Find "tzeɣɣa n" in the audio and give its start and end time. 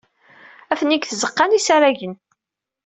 1.07-1.55